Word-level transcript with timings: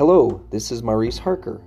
Hello, 0.00 0.42
this 0.50 0.72
is 0.72 0.82
Maurice 0.82 1.18
Harker. 1.18 1.60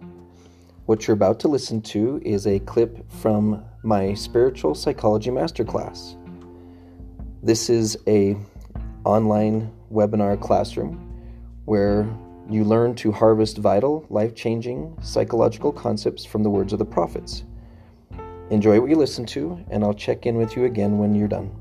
What 0.88 1.05
you're 1.05 1.13
about 1.13 1.39
to 1.41 1.47
listen 1.47 1.84
to 1.84 2.20
is 2.26 2.48
a 2.48 2.57
clip 2.62 3.07
from 3.12 3.63
my 3.84 4.16
spiritual 4.16 4.73
psychology 4.73 5.29
masterclass. 5.29 6.16
This 7.43 7.70
is 7.70 7.96
a 8.07 8.36
online 9.05 9.71
webinar 9.91 10.41
classroom 10.41 11.14
where 11.66 12.09
you 12.50 12.64
learn 12.64 12.96
to 12.96 13.11
harvest 13.11 13.59
vital, 13.59 14.04
life-changing 14.09 14.97
psychological 15.04 15.71
concepts 15.71 16.25
from 16.25 16.41
the 16.41 16.50
words 16.50 16.73
of 16.73 16.79
the 16.79 16.86
prophets. 16.86 17.43
Enjoy 18.50 18.81
what 18.81 18.89
you 18.89 18.95
listen 18.95 19.27
to, 19.27 19.63
and 19.70 19.84
I'll 19.84 19.93
check 19.93 20.25
in 20.25 20.38
with 20.38 20.57
you 20.57 20.65
again 20.65 20.97
when 20.97 21.13
you're 21.13 21.27
done. 21.27 21.52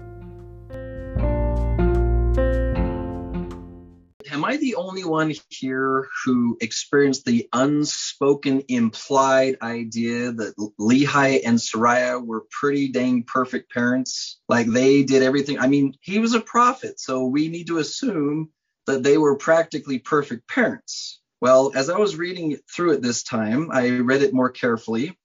The 4.73 4.79
only 4.79 5.05
one 5.05 5.35
here 5.51 6.09
who 6.25 6.57
experienced 6.63 7.27
the 7.27 7.47
unspoken 7.53 8.63
implied 8.69 9.57
idea 9.61 10.33
that 10.33 10.57
Lehi 10.81 11.41
and 11.45 11.59
Sariah 11.59 12.25
were 12.25 12.47
pretty 12.51 12.89
dang 12.89 13.25
perfect 13.25 13.71
parents? 13.71 14.41
Like 14.49 14.67
they 14.67 15.03
did 15.03 15.23
everything. 15.23 15.59
I 15.59 15.67
mean, 15.67 15.93
he 16.01 16.21
was 16.21 16.33
a 16.33 16.41
prophet, 16.41 16.99
so 16.99 17.27
we 17.27 17.49
need 17.49 17.67
to 17.67 17.79
assume 17.79 18.49
that 18.87 19.03
they 19.03 19.19
were 19.19 19.37
practically 19.37 19.99
perfect 19.99 20.49
parents. 20.49 21.21
Well, 21.43 21.73
as 21.75 21.91
I 21.91 21.99
was 21.99 22.17
reading 22.17 22.57
through 22.75 22.93
it 22.93 23.03
this 23.03 23.23
time, 23.23 23.69
I 23.71 23.91
read 23.99 24.23
it 24.23 24.33
more 24.33 24.51
carefully, 24.51 25.19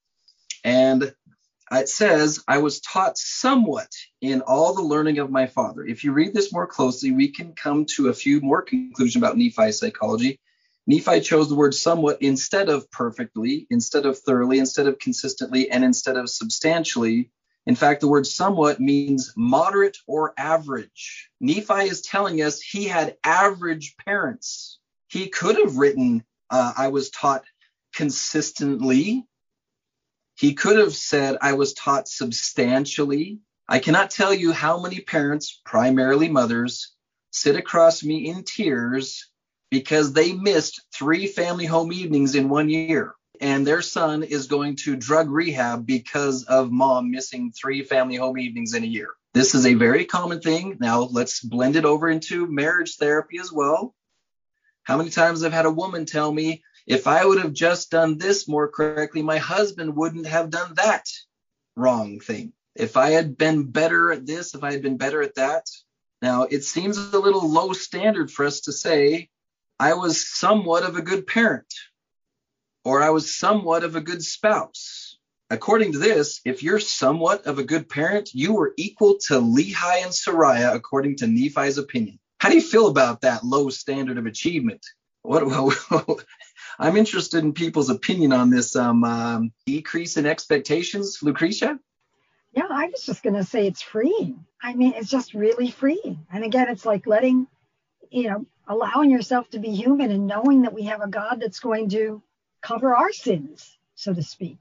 and 0.65 1.13
it 1.71 1.89
says, 1.89 2.43
I 2.47 2.59
was 2.59 2.79
taught 2.79 3.17
somewhat 3.17 3.91
in 4.21 4.41
all 4.41 4.73
the 4.73 4.81
learning 4.81 5.19
of 5.19 5.29
my 5.29 5.47
father. 5.47 5.85
If 5.85 6.03
you 6.03 6.13
read 6.13 6.33
this 6.33 6.53
more 6.53 6.67
closely, 6.67 7.11
we 7.11 7.29
can 7.29 7.53
come 7.53 7.85
to 7.95 8.07
a 8.07 8.13
few 8.13 8.39
more 8.41 8.61
conclusions 8.61 9.17
about 9.17 9.37
Nephi's 9.37 9.79
psychology. 9.79 10.39
Nephi 10.87 11.19
chose 11.19 11.49
the 11.49 11.55
word 11.55 11.75
somewhat 11.75 12.21
instead 12.21 12.69
of 12.69 12.89
perfectly, 12.91 13.67
instead 13.69 14.05
of 14.05 14.17
thoroughly, 14.17 14.59
instead 14.59 14.87
of 14.87 14.97
consistently, 14.99 15.69
and 15.69 15.83
instead 15.83 16.15
of 16.15 16.29
substantially. 16.29 17.29
In 17.65 17.75
fact, 17.75 17.99
the 17.99 18.07
word 18.07 18.25
somewhat 18.25 18.79
means 18.79 19.33
moderate 19.35 19.97
or 20.07 20.33
average. 20.37 21.29
Nephi 21.41 21.89
is 21.89 22.01
telling 22.01 22.41
us 22.41 22.61
he 22.61 22.85
had 22.85 23.17
average 23.25 23.95
parents. 24.05 24.79
He 25.09 25.27
could 25.27 25.57
have 25.57 25.75
written, 25.75 26.23
uh, 26.49 26.71
I 26.77 26.87
was 26.87 27.09
taught 27.09 27.43
consistently 27.93 29.27
he 30.37 30.53
could 30.53 30.77
have 30.77 30.95
said, 30.95 31.37
I 31.41 31.53
was 31.53 31.73
taught 31.73 32.07
substantially. 32.07 33.39
I 33.67 33.79
cannot 33.79 34.11
tell 34.11 34.31
you 34.31 34.51
how 34.51 34.79
many 34.79 34.99
parents, 35.01 35.59
primarily 35.65 36.29
mothers, 36.29 36.93
sit 37.31 37.55
across 37.55 38.03
me 38.03 38.29
in 38.29 38.43
tears 38.43 39.31
because 39.71 40.13
they 40.13 40.33
missed 40.33 40.81
three 40.93 41.25
family 41.25 41.65
home 41.65 41.91
evenings 41.91 42.35
in 42.35 42.49
one 42.49 42.69
year. 42.69 43.15
And 43.41 43.65
their 43.65 43.81
son 43.81 44.21
is 44.21 44.45
going 44.45 44.75
to 44.77 44.95
drug 44.95 45.29
rehab 45.31 45.87
because 45.87 46.43
of 46.43 46.71
mom 46.71 47.09
missing 47.09 47.51
three 47.51 47.83
family 47.83 48.15
home 48.15 48.37
evenings 48.37 48.75
in 48.75 48.83
a 48.83 48.87
year. 48.87 49.09
This 49.33 49.55
is 49.55 49.65
a 49.65 49.73
very 49.73 50.05
common 50.05 50.39
thing. 50.39 50.77
Now 50.79 51.01
let's 51.01 51.41
blend 51.41 51.75
it 51.75 51.85
over 51.85 52.09
into 52.09 52.45
marriage 52.45 52.95
therapy 52.97 53.39
as 53.39 53.51
well. 53.51 53.95
How 54.83 54.97
many 54.97 55.09
times 55.09 55.43
I've 55.43 55.51
had 55.51 55.65
a 55.65 55.71
woman 55.71 56.05
tell 56.05 56.31
me, 56.31 56.63
if 56.87 57.05
I 57.05 57.25
would 57.25 57.39
have 57.39 57.53
just 57.53 57.91
done 57.91 58.17
this 58.17 58.47
more 58.47 58.69
correctly, 58.69 59.21
my 59.21 59.37
husband 59.37 59.95
wouldn't 59.95 60.25
have 60.25 60.49
done 60.49 60.73
that 60.75 61.05
wrong 61.75 62.19
thing. 62.19 62.53
If 62.75 62.95
I 62.95 63.11
had 63.11 63.37
been 63.37 63.65
better 63.65 64.11
at 64.11 64.25
this, 64.25 64.55
if 64.55 64.63
I 64.63 64.71
had 64.71 64.81
been 64.81 64.97
better 64.97 65.21
at 65.21 65.35
that. 65.35 65.65
Now, 66.21 66.43
it 66.43 66.63
seems 66.63 66.97
a 66.97 67.19
little 67.19 67.47
low 67.47 67.73
standard 67.73 68.31
for 68.31 68.45
us 68.45 68.61
to 68.61 68.71
say, 68.71 69.29
I 69.79 69.93
was 69.93 70.27
somewhat 70.27 70.83
of 70.83 70.95
a 70.95 71.01
good 71.01 71.27
parent 71.27 71.71
or 72.83 73.03
I 73.03 73.09
was 73.09 73.35
somewhat 73.35 73.83
of 73.83 73.95
a 73.95 74.01
good 74.01 74.23
spouse. 74.23 75.17
According 75.49 75.91
to 75.91 75.99
this, 75.99 76.41
if 76.45 76.63
you're 76.63 76.79
somewhat 76.79 77.45
of 77.45 77.59
a 77.59 77.63
good 77.63 77.89
parent, 77.89 78.29
you 78.33 78.53
were 78.53 78.73
equal 78.77 79.17
to 79.27 79.35
Lehi 79.35 80.03
and 80.03 80.11
Sariah, 80.11 80.73
according 80.73 81.17
to 81.17 81.27
Nephi's 81.27 81.77
opinion. 81.77 82.19
How 82.39 82.49
do 82.49 82.55
you 82.55 82.61
feel 82.61 82.87
about 82.87 83.21
that 83.21 83.43
low 83.43 83.69
standard 83.69 84.17
of 84.17 84.25
achievement? 84.25 84.85
What, 85.21 85.43
I'm 86.79 86.97
interested 86.97 87.43
in 87.43 87.53
people's 87.53 87.89
opinion 87.89 88.33
on 88.33 88.49
this 88.49 88.75
um, 88.75 89.03
um, 89.03 89.51
decrease 89.65 90.17
in 90.17 90.25
expectations, 90.25 91.19
Lucretia. 91.21 91.79
Yeah, 92.53 92.67
I 92.69 92.87
was 92.87 93.03
just 93.03 93.23
going 93.23 93.35
to 93.35 93.43
say 93.43 93.67
it's 93.67 93.81
freeing. 93.81 94.45
I 94.61 94.73
mean, 94.73 94.93
it's 94.95 95.09
just 95.09 95.33
really 95.33 95.71
freeing. 95.71 96.25
And 96.31 96.43
again, 96.43 96.69
it's 96.69 96.85
like 96.85 97.07
letting, 97.07 97.47
you 98.09 98.29
know, 98.29 98.45
allowing 98.67 99.11
yourself 99.11 99.49
to 99.51 99.59
be 99.59 99.69
human 99.69 100.11
and 100.11 100.27
knowing 100.27 100.63
that 100.63 100.73
we 100.73 100.83
have 100.83 101.01
a 101.01 101.07
God 101.07 101.39
that's 101.39 101.59
going 101.59 101.89
to 101.89 102.21
cover 102.61 102.95
our 102.95 103.11
sins, 103.11 103.77
so 103.95 104.13
to 104.13 104.23
speak. 104.23 104.57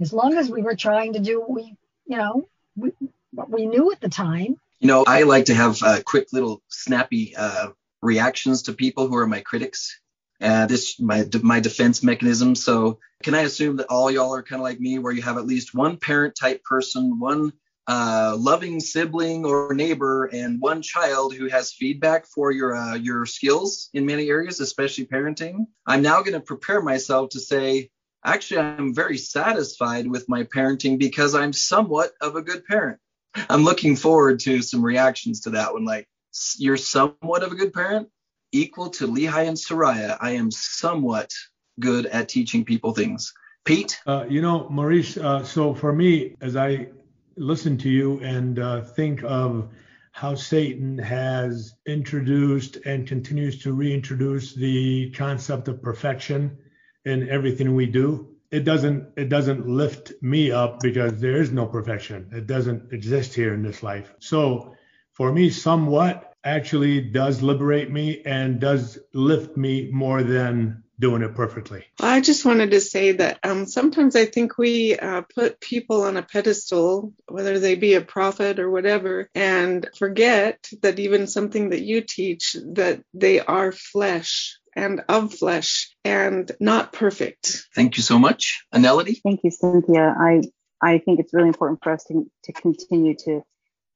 As 0.00 0.12
long 0.12 0.36
as 0.36 0.50
we 0.50 0.62
were 0.62 0.76
trying 0.76 1.14
to 1.14 1.20
do 1.20 1.40
what 1.40 1.50
we, 1.50 1.76
you 2.06 2.16
know, 2.16 2.48
we, 2.76 2.92
what 3.32 3.50
we 3.50 3.66
knew 3.66 3.92
at 3.92 4.00
the 4.00 4.08
time. 4.08 4.56
You 4.78 4.88
know, 4.88 5.04
I 5.06 5.24
like 5.24 5.46
to 5.46 5.54
have 5.54 5.82
uh, 5.82 6.00
quick 6.04 6.28
little 6.32 6.62
snappy 6.68 7.34
uh, 7.36 7.68
reactions 8.02 8.62
to 8.62 8.72
people 8.72 9.08
who 9.08 9.16
are 9.16 9.26
my 9.26 9.40
critics. 9.40 10.00
Uh, 10.40 10.66
this 10.66 10.98
my 10.98 11.26
my 11.42 11.60
defense 11.60 12.02
mechanism. 12.02 12.54
So 12.54 12.98
can 13.22 13.34
I 13.34 13.42
assume 13.42 13.76
that 13.76 13.88
all 13.88 14.10
y'all 14.10 14.34
are 14.34 14.42
kind 14.42 14.60
of 14.60 14.64
like 14.64 14.80
me, 14.80 14.98
where 14.98 15.12
you 15.12 15.22
have 15.22 15.36
at 15.36 15.46
least 15.46 15.74
one 15.74 15.98
parent 15.98 16.34
type 16.34 16.64
person, 16.64 17.18
one 17.18 17.52
uh, 17.86 18.36
loving 18.38 18.80
sibling 18.80 19.44
or 19.44 19.74
neighbor, 19.74 20.26
and 20.26 20.60
one 20.60 20.80
child 20.80 21.34
who 21.34 21.48
has 21.48 21.72
feedback 21.72 22.26
for 22.26 22.52
your 22.52 22.74
uh, 22.74 22.94
your 22.94 23.26
skills 23.26 23.90
in 23.92 24.06
many 24.06 24.28
areas, 24.28 24.60
especially 24.60 25.06
parenting? 25.06 25.66
I'm 25.86 26.02
now 26.02 26.22
going 26.22 26.34
to 26.34 26.40
prepare 26.40 26.80
myself 26.80 27.30
to 27.30 27.40
say, 27.40 27.90
actually, 28.24 28.60
I'm 28.60 28.94
very 28.94 29.18
satisfied 29.18 30.06
with 30.06 30.28
my 30.28 30.44
parenting 30.44 30.98
because 30.98 31.34
I'm 31.34 31.52
somewhat 31.52 32.12
of 32.20 32.36
a 32.36 32.42
good 32.42 32.64
parent. 32.64 32.98
I'm 33.34 33.64
looking 33.64 33.96
forward 33.96 34.40
to 34.40 34.62
some 34.62 34.84
reactions 34.84 35.42
to 35.42 35.50
that 35.50 35.72
one, 35.72 35.84
like 35.84 36.08
you're 36.56 36.76
somewhat 36.76 37.42
of 37.42 37.52
a 37.52 37.56
good 37.56 37.72
parent 37.72 38.08
equal 38.52 38.90
to 38.90 39.06
Lehi 39.06 39.48
and 39.48 39.56
Sariah, 39.56 40.16
I 40.20 40.32
am 40.32 40.50
somewhat 40.50 41.32
good 41.78 42.06
at 42.06 42.28
teaching 42.28 42.64
people 42.64 42.92
things. 42.92 43.32
Pete? 43.64 44.00
Uh, 44.06 44.24
you 44.28 44.42
know, 44.42 44.68
Maurice, 44.68 45.16
uh, 45.16 45.44
so 45.44 45.74
for 45.74 45.92
me, 45.92 46.34
as 46.40 46.56
I 46.56 46.88
listen 47.36 47.78
to 47.78 47.88
you 47.88 48.20
and 48.20 48.58
uh, 48.58 48.82
think 48.82 49.22
of 49.24 49.68
how 50.12 50.34
Satan 50.34 50.98
has 50.98 51.74
introduced 51.86 52.76
and 52.84 53.06
continues 53.06 53.62
to 53.62 53.72
reintroduce 53.72 54.54
the 54.54 55.10
concept 55.12 55.68
of 55.68 55.82
perfection 55.82 56.58
in 57.04 57.28
everything 57.28 57.74
we 57.74 57.86
do, 57.86 58.28
it 58.50 58.64
doesn't 58.64 59.06
it 59.16 59.28
doesn't 59.28 59.68
lift 59.68 60.12
me 60.22 60.50
up 60.50 60.80
because 60.80 61.20
there 61.20 61.40
is 61.40 61.52
no 61.52 61.66
perfection. 61.66 62.28
It 62.32 62.46
doesn't 62.46 62.92
exist 62.92 63.34
here 63.34 63.54
in 63.54 63.62
this 63.62 63.82
life. 63.82 64.12
So 64.18 64.74
for 65.12 65.32
me, 65.32 65.50
somewhat 65.50 66.29
actually 66.44 67.00
does 67.00 67.42
liberate 67.42 67.90
me 67.90 68.22
and 68.24 68.60
does 68.60 68.98
lift 69.12 69.56
me 69.56 69.90
more 69.92 70.22
than 70.22 70.82
doing 71.00 71.22
it 71.22 71.34
perfectly. 71.34 71.84
I 71.98 72.20
just 72.20 72.44
wanted 72.44 72.72
to 72.72 72.80
say 72.80 73.12
that 73.12 73.38
um, 73.42 73.66
sometimes 73.66 74.14
I 74.14 74.26
think 74.26 74.58
we 74.58 74.96
uh, 74.98 75.22
put 75.34 75.60
people 75.60 76.02
on 76.02 76.16
a 76.16 76.22
pedestal, 76.22 77.14
whether 77.26 77.58
they 77.58 77.74
be 77.74 77.94
a 77.94 78.02
prophet 78.02 78.58
or 78.58 78.70
whatever, 78.70 79.30
and 79.34 79.88
forget 79.98 80.68
that 80.82 80.98
even 80.98 81.26
something 81.26 81.70
that 81.70 81.80
you 81.80 82.02
teach, 82.02 82.54
that 82.74 83.02
they 83.14 83.40
are 83.40 83.72
flesh 83.72 84.58
and 84.76 85.02
of 85.08 85.34
flesh 85.34 85.90
and 86.04 86.52
not 86.60 86.92
perfect. 86.92 87.66
Thank 87.74 87.96
you 87.96 88.02
so 88.02 88.18
much. 88.18 88.64
Anelity? 88.72 89.20
Thank 89.22 89.40
you, 89.42 89.50
Cynthia. 89.50 90.14
I, 90.16 90.42
I 90.82 90.98
think 90.98 91.18
it's 91.18 91.34
really 91.34 91.48
important 91.48 91.80
for 91.82 91.92
us 91.92 92.04
to, 92.04 92.30
to 92.44 92.52
continue 92.52 93.16
to 93.24 93.42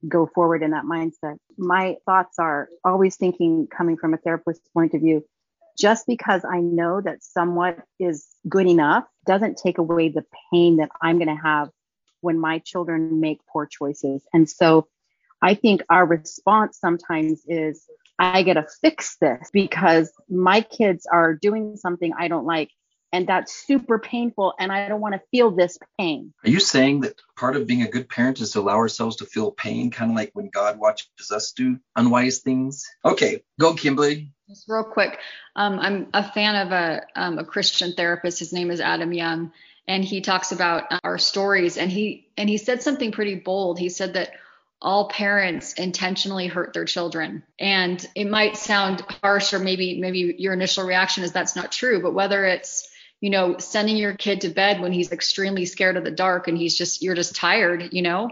go 0.08 0.26
forward 0.34 0.62
in 0.62 0.70
that 0.72 0.84
mindset. 0.84 1.36
My 1.56 1.96
thoughts 2.06 2.38
are 2.38 2.68
always 2.84 3.16
thinking 3.16 3.66
coming 3.66 3.96
from 3.96 4.14
a 4.14 4.18
therapist's 4.18 4.68
point 4.68 4.94
of 4.94 5.00
view. 5.00 5.24
Just 5.78 6.06
because 6.06 6.44
I 6.44 6.60
know 6.60 7.00
that 7.00 7.24
somewhat 7.24 7.78
is 7.98 8.28
good 8.48 8.66
enough 8.66 9.04
doesn't 9.26 9.58
take 9.58 9.78
away 9.78 10.08
the 10.08 10.24
pain 10.52 10.76
that 10.76 10.90
I'm 11.02 11.18
going 11.18 11.34
to 11.34 11.42
have 11.42 11.70
when 12.20 12.38
my 12.38 12.60
children 12.60 13.20
make 13.20 13.40
poor 13.52 13.66
choices. 13.66 14.22
And 14.32 14.48
so 14.48 14.86
I 15.42 15.54
think 15.54 15.82
our 15.90 16.06
response 16.06 16.78
sometimes 16.78 17.42
is, 17.46 17.84
I 18.18 18.44
got 18.44 18.54
to 18.54 18.66
fix 18.80 19.16
this 19.20 19.50
because 19.52 20.12
my 20.28 20.60
kids 20.60 21.06
are 21.10 21.34
doing 21.34 21.76
something 21.76 22.12
I 22.16 22.28
don't 22.28 22.46
like 22.46 22.70
and 23.14 23.28
that's 23.28 23.54
super 23.54 23.98
painful 23.98 24.54
and 24.58 24.72
i 24.72 24.88
don't 24.88 25.00
want 25.00 25.14
to 25.14 25.22
feel 25.30 25.50
this 25.50 25.78
pain. 25.98 26.34
Are 26.44 26.50
you 26.50 26.60
saying 26.60 27.00
that 27.02 27.20
part 27.36 27.56
of 27.56 27.66
being 27.66 27.82
a 27.82 27.88
good 27.88 28.08
parent 28.08 28.40
is 28.40 28.50
to 28.52 28.60
allow 28.60 28.76
ourselves 28.76 29.16
to 29.16 29.26
feel 29.26 29.52
pain 29.52 29.90
kind 29.90 30.10
of 30.10 30.16
like 30.16 30.30
when 30.34 30.50
god 30.50 30.78
watches 30.78 31.30
us 31.32 31.52
do 31.52 31.78
unwise 31.96 32.38
things? 32.38 32.84
Okay 33.04 33.42
go 33.58 33.74
kimberly. 33.74 34.32
Just 34.48 34.64
real 34.68 34.84
quick 34.84 35.18
um, 35.56 35.78
i'm 35.78 36.08
a 36.12 36.28
fan 36.32 36.66
of 36.66 36.72
a, 36.72 37.02
um, 37.14 37.38
a 37.38 37.44
christian 37.44 37.94
therapist. 37.94 38.40
His 38.40 38.52
name 38.52 38.70
is 38.70 38.80
adam 38.80 39.12
young 39.12 39.52
and 39.86 40.04
he 40.04 40.20
talks 40.20 40.52
about 40.52 40.84
our 41.04 41.18
stories 41.18 41.76
and 41.76 41.90
he 41.90 42.28
and 42.36 42.48
he 42.48 42.58
said 42.58 42.82
something 42.82 43.12
pretty 43.12 43.36
bold. 43.36 43.78
He 43.78 43.90
said 43.90 44.14
that 44.14 44.30
all 44.80 45.08
parents 45.08 45.72
intentionally 45.74 46.46
hurt 46.46 46.74
their 46.74 46.84
children. 46.84 47.42
And 47.58 48.06
it 48.14 48.26
might 48.26 48.56
sound 48.56 49.00
harsh 49.22 49.54
or 49.54 49.58
maybe 49.58 50.00
maybe 50.00 50.34
your 50.38 50.52
initial 50.52 50.84
reaction 50.84 51.24
is 51.24 51.32
that's 51.32 51.56
not 51.56 51.72
true, 51.72 52.02
but 52.02 52.14
whether 52.14 52.44
it's 52.44 52.88
you 53.24 53.30
know 53.30 53.56
sending 53.56 53.96
your 53.96 54.12
kid 54.12 54.42
to 54.42 54.50
bed 54.50 54.82
when 54.82 54.92
he's 54.92 55.10
extremely 55.10 55.64
scared 55.64 55.96
of 55.96 56.04
the 56.04 56.10
dark 56.10 56.46
and 56.46 56.58
he's 56.58 56.76
just 56.76 57.00
you're 57.00 57.14
just 57.14 57.34
tired, 57.34 57.88
you 57.90 58.02
know, 58.02 58.28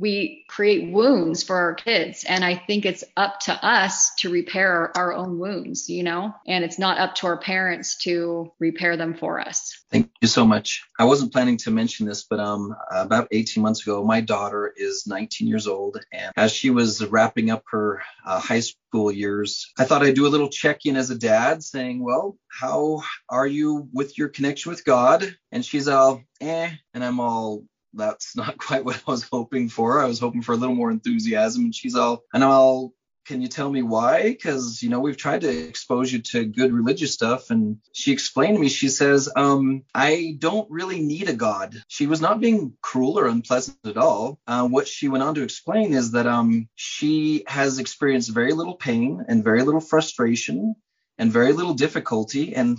we 0.00 0.46
create 0.48 0.90
wounds 0.90 1.42
for 1.42 1.56
our 1.56 1.74
kids. 1.74 2.24
And 2.24 2.44
i 2.44 2.56
think 2.56 2.86
it's 2.86 3.04
up 3.16 3.40
to 3.40 3.52
us 3.64 4.14
to 4.16 4.30
repair 4.30 4.90
our, 4.96 5.10
own 5.10 5.40
wounds 5.40 5.90
you 5.90 6.04
know 6.04 6.32
and 6.46 6.64
it's 6.64 6.78
not 6.78 6.98
up 6.98 7.16
to 7.16 7.26
our 7.26 7.36
parents 7.36 7.96
to 7.98 8.52
repair 8.60 8.96
them 8.96 9.14
for 9.14 9.40
us. 9.40 9.76
Thank 9.90 10.08
you 10.20 10.28
so 10.28 10.46
much. 10.46 10.84
I 11.00 11.04
wasn't 11.04 11.32
planning 11.32 11.56
to 11.58 11.70
mention 11.70 12.06
this 12.06 12.24
but 12.24 12.40
um 12.40 12.74
about 12.90 13.28
18 13.30 13.62
months 13.62 13.82
ago 13.82 14.04
my 14.04 14.20
daughter 14.20 14.72
is 14.76 15.04
19 15.06 15.48
years 15.48 15.66
old. 15.66 15.98
And 16.12 16.32
as 16.36 16.52
she 16.52 16.70
was 16.70 17.04
wrapping 17.04 17.50
up 17.50 17.64
her 17.70 18.02
uh, 18.24 18.40
high 18.40 18.60
school 18.60 19.12
years 19.12 19.72
i 19.78 19.84
thought 19.84 20.02
i'd 20.02 20.14
do 20.14 20.26
a 20.26 20.34
little 20.34 20.48
check-in 20.48 20.96
as 20.96 21.10
a 21.10 21.18
dad 21.18 21.62
saying 21.62 22.02
well 22.02 22.36
how 22.48 23.02
are 23.28 23.46
you 23.46 23.88
with 23.92 24.16
your 24.16 24.28
connection 24.28 24.70
with 24.70 24.84
god? 24.84 25.36
And 25.52 25.64
she's 25.64 25.88
all 25.88 26.22
eh 26.40 26.70
and 26.94 27.04
i'm 27.04 27.20
all 27.20 27.64
that's 27.92 28.36
not 28.36 28.58
quite 28.58 28.84
what 28.84 29.02
I 29.06 29.10
was 29.10 29.28
hoping 29.30 29.68
for. 29.68 30.00
I 30.00 30.06
was 30.06 30.20
hoping 30.20 30.42
for 30.42 30.52
a 30.52 30.56
little 30.56 30.74
more 30.74 30.90
enthusiasm. 30.90 31.64
And 31.64 31.74
she's 31.74 31.96
all, 31.96 32.24
and 32.32 32.44
I'm 32.44 32.50
all, 32.50 32.94
can 33.26 33.42
you 33.42 33.48
tell 33.48 33.70
me 33.70 33.82
why? 33.82 34.22
Because, 34.24 34.82
you 34.82 34.88
know, 34.88 34.98
we've 34.98 35.16
tried 35.16 35.42
to 35.42 35.68
expose 35.68 36.12
you 36.12 36.20
to 36.20 36.44
good 36.46 36.72
religious 36.72 37.12
stuff. 37.12 37.50
And 37.50 37.78
she 37.92 38.12
explained 38.12 38.56
to 38.56 38.60
me, 38.60 38.68
she 38.68 38.88
says, 38.88 39.30
um, 39.36 39.84
I 39.94 40.36
don't 40.38 40.68
really 40.70 41.00
need 41.00 41.28
a 41.28 41.34
God. 41.34 41.80
She 41.86 42.06
was 42.06 42.20
not 42.20 42.40
being 42.40 42.72
cruel 42.82 43.18
or 43.18 43.28
unpleasant 43.28 43.78
at 43.84 43.96
all. 43.96 44.40
Uh, 44.46 44.66
what 44.66 44.88
she 44.88 45.08
went 45.08 45.22
on 45.22 45.34
to 45.36 45.42
explain 45.42 45.92
is 45.92 46.12
that 46.12 46.26
um, 46.26 46.68
she 46.74 47.44
has 47.46 47.78
experienced 47.78 48.30
very 48.30 48.52
little 48.52 48.74
pain 48.74 49.24
and 49.28 49.44
very 49.44 49.62
little 49.62 49.80
frustration 49.80 50.74
and 51.18 51.30
very 51.30 51.52
little 51.52 51.74
difficulty. 51.74 52.56
And 52.56 52.78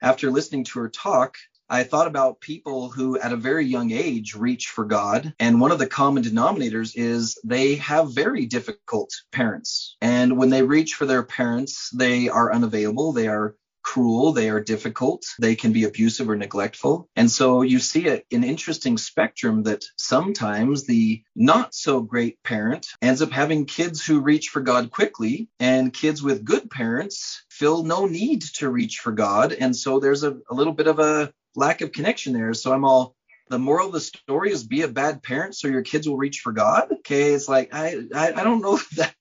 after 0.00 0.30
listening 0.30 0.64
to 0.64 0.80
her 0.80 0.88
talk, 0.88 1.36
I 1.72 1.84
thought 1.84 2.06
about 2.06 2.42
people 2.42 2.90
who 2.90 3.18
at 3.18 3.32
a 3.32 3.36
very 3.36 3.64
young 3.64 3.92
age 3.92 4.34
reach 4.34 4.66
for 4.66 4.84
God. 4.84 5.32
And 5.40 5.58
one 5.58 5.72
of 5.72 5.78
the 5.78 5.86
common 5.86 6.22
denominators 6.22 6.92
is 6.94 7.38
they 7.44 7.76
have 7.76 8.14
very 8.14 8.44
difficult 8.44 9.10
parents. 9.32 9.96
And 10.02 10.36
when 10.36 10.50
they 10.50 10.62
reach 10.62 10.92
for 10.92 11.06
their 11.06 11.22
parents, 11.22 11.88
they 11.88 12.28
are 12.28 12.52
unavailable. 12.52 13.12
They 13.12 13.26
are 13.26 13.56
cruel, 13.82 14.32
they 14.32 14.48
are 14.48 14.60
difficult, 14.60 15.24
they 15.40 15.56
can 15.56 15.72
be 15.72 15.84
abusive 15.84 16.28
or 16.30 16.36
neglectful. 16.36 17.08
And 17.16 17.30
so 17.30 17.62
you 17.62 17.78
see 17.78 18.08
a, 18.08 18.22
an 18.30 18.44
interesting 18.44 18.96
spectrum 18.96 19.64
that 19.64 19.84
sometimes 19.98 20.84
the 20.84 21.22
not 21.34 21.74
so 21.74 22.00
great 22.00 22.40
parent 22.42 22.86
ends 23.00 23.22
up 23.22 23.32
having 23.32 23.66
kids 23.66 24.04
who 24.04 24.20
reach 24.20 24.50
for 24.50 24.60
God 24.60 24.90
quickly, 24.90 25.48
and 25.58 25.92
kids 25.92 26.22
with 26.22 26.44
good 26.44 26.70
parents 26.70 27.44
feel 27.50 27.82
no 27.82 28.06
need 28.06 28.42
to 28.58 28.70
reach 28.70 28.98
for 28.98 29.12
God. 29.12 29.52
And 29.52 29.74
so 29.74 29.98
there's 29.98 30.22
a, 30.22 30.36
a 30.48 30.54
little 30.54 30.74
bit 30.74 30.86
of 30.86 30.98
a 30.98 31.32
lack 31.54 31.80
of 31.80 31.92
connection 31.92 32.32
there. 32.32 32.54
So 32.54 32.72
I'm 32.72 32.84
all 32.84 33.14
the 33.48 33.58
moral 33.58 33.88
of 33.88 33.92
the 33.92 34.00
story 34.00 34.50
is 34.50 34.64
be 34.64 34.82
a 34.82 34.88
bad 34.88 35.22
parent 35.22 35.54
so 35.54 35.68
your 35.68 35.82
kids 35.82 36.08
will 36.08 36.16
reach 36.16 36.40
for 36.40 36.52
God. 36.52 36.90
Okay, 36.90 37.32
it's 37.32 37.48
like 37.48 37.74
I 37.74 38.02
I, 38.14 38.32
I 38.32 38.44
don't 38.44 38.62
know 38.62 38.78
that 38.96 39.14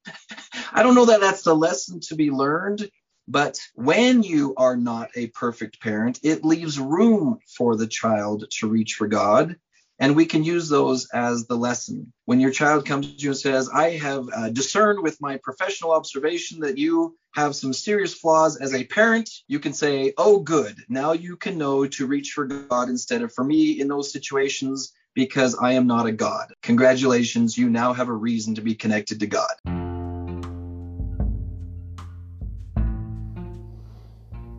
I 0.72 0.84
don't 0.84 0.96
know 0.96 1.06
that 1.06 1.22
that's 1.22 1.44
the 1.44 1.56
lesson 1.56 2.00
to 2.02 2.16
be 2.16 2.32
learned. 2.32 2.90
But 3.28 3.60
when 3.76 4.24
you 4.24 4.56
are 4.58 4.76
not 4.76 5.12
a 5.16 5.28
perfect 5.28 5.80
parent, 5.80 6.20
it 6.24 6.44
leaves 6.44 6.80
room 6.80 7.40
for 7.58 7.78
the 7.78 7.88
child 7.88 8.46
to 8.60 8.68
reach 8.68 8.96
for 8.96 9.08
God. 9.08 9.56
And 10.02 10.16
we 10.16 10.26
can 10.26 10.44
use 10.44 10.68
those 10.68 11.08
as 11.14 11.46
the 11.46 11.56
lesson. 11.56 12.12
When 12.26 12.40
your 12.40 12.50
child 12.50 12.88
comes 12.88 13.06
to 13.06 13.22
you 13.22 13.30
and 13.30 13.38
says, 13.38 13.70
I 13.70 13.92
have 13.98 14.28
uh, 14.36 14.50
discerned 14.50 15.04
with 15.04 15.22
my 15.22 15.38
professional 15.44 15.92
observation 15.92 16.60
that 16.62 16.80
you 16.80 17.16
have 17.36 17.56
some 17.56 17.72
serious 17.72 18.12
flaws 18.12 18.58
as 18.58 18.74
a 18.74 18.84
parent, 18.84 19.30
you 19.48 19.60
can 19.60 19.74
say, 19.74 20.12
Oh, 20.18 20.40
good. 20.40 20.76
Now 20.90 21.12
you 21.12 21.38
can 21.38 21.56
know 21.56 21.86
to 21.86 22.08
reach 22.08 22.32
for 22.32 22.46
God 22.46 22.90
instead 22.90 23.22
of 23.22 23.32
for 23.32 23.44
me 23.44 23.80
in 23.80 23.88
those 23.88 24.12
situations 24.12 24.92
because 25.14 25.56
I 25.62 25.74
am 25.74 25.86
not 25.86 26.08
a 26.08 26.12
God. 26.12 26.52
Congratulations, 26.64 27.56
you 27.56 27.70
now 27.70 27.94
have 27.94 28.10
a 28.10 28.14
reason 28.14 28.56
to 28.56 28.62
be 28.62 28.74
connected 28.74 29.20
to 29.20 29.28
God. 29.28 29.52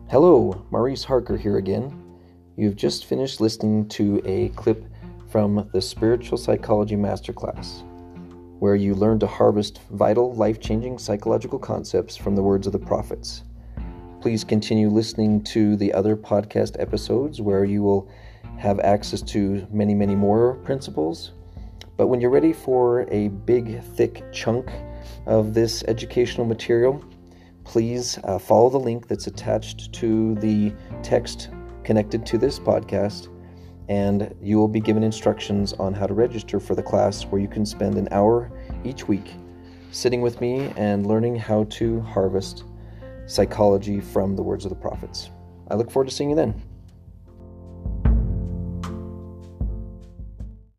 Hello, 0.09 0.65
Maurice 0.71 1.03
Harker 1.03 1.35
here 1.35 1.57
again. 1.57 1.99
You've 2.55 2.77
just 2.77 3.03
finished 3.03 3.41
listening 3.41 3.89
to 3.89 4.21
a 4.23 4.47
clip 4.49 4.85
from 5.33 5.67
the 5.73 5.81
Spiritual 5.81 6.37
Psychology 6.37 6.95
Masterclass, 6.95 7.81
where 8.59 8.75
you 8.75 8.93
learn 8.93 9.17
to 9.17 9.25
harvest 9.25 9.81
vital, 9.89 10.31
life 10.35 10.59
changing 10.59 10.99
psychological 10.99 11.57
concepts 11.57 12.15
from 12.15 12.35
the 12.35 12.43
words 12.43 12.67
of 12.67 12.71
the 12.71 12.77
prophets. 12.77 13.41
Please 14.21 14.43
continue 14.43 14.89
listening 14.89 15.43
to 15.45 15.75
the 15.75 15.91
other 15.91 16.15
podcast 16.15 16.79
episodes 16.79 17.41
where 17.41 17.65
you 17.65 17.81
will 17.81 18.07
have 18.59 18.79
access 18.81 19.23
to 19.23 19.65
many, 19.71 19.95
many 19.95 20.15
more 20.15 20.53
principles. 20.57 21.31
But 21.97 22.09
when 22.09 22.21
you're 22.21 22.29
ready 22.29 22.53
for 22.53 23.11
a 23.11 23.29
big, 23.29 23.81
thick 23.81 24.23
chunk 24.31 24.69
of 25.25 25.55
this 25.55 25.83
educational 25.87 26.45
material, 26.45 27.03
please 27.63 28.19
uh, 28.25 28.37
follow 28.37 28.69
the 28.69 28.79
link 28.79 29.07
that's 29.07 29.25
attached 29.25 29.93
to 29.93 30.35
the 30.35 30.71
text 31.01 31.49
connected 31.83 32.23
to 32.27 32.37
this 32.37 32.59
podcast 32.59 33.32
and 33.89 34.33
you 34.41 34.57
will 34.57 34.67
be 34.67 34.79
given 34.79 35.03
instructions 35.03 35.73
on 35.73 35.93
how 35.93 36.07
to 36.07 36.13
register 36.13 36.59
for 36.59 36.75
the 36.75 36.83
class 36.83 37.23
where 37.23 37.41
you 37.41 37.47
can 37.47 37.65
spend 37.65 37.97
an 37.97 38.07
hour 38.11 38.51
each 38.83 39.07
week 39.07 39.33
sitting 39.91 40.21
with 40.21 40.41
me 40.41 40.73
and 40.75 41.05
learning 41.05 41.35
how 41.35 41.65
to 41.65 42.01
harvest 42.01 42.63
psychology 43.25 43.99
from 43.99 44.35
the 44.35 44.41
words 44.41 44.65
of 44.65 44.69
the 44.69 44.75
prophets. 44.75 45.29
I 45.69 45.75
look 45.75 45.91
forward 45.91 46.09
to 46.09 46.15
seeing 46.15 46.29
you 46.29 46.35
then. 46.35 46.61